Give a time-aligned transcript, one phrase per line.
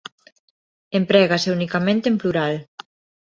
[0.99, 2.53] Emprégase unicamente en plural.